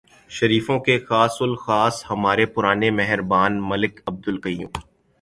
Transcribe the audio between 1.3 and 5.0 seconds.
الخاص ہمارے پرانے مہربان ملک عبدالقیوم۔